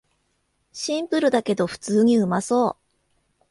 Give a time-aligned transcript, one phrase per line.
[0.73, 2.75] シンプルだけど普通にうまそう